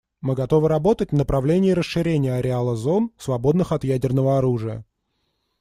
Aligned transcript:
Мы 0.19 0.33
готовы 0.33 0.67
работать 0.67 1.11
в 1.11 1.15
направлении 1.15 1.69
расширения 1.73 2.33
ареала 2.33 2.75
зон, 2.75 3.11
свободных 3.19 3.71
от 3.71 3.83
ядерного 3.83 4.39
оружия. 4.39 4.83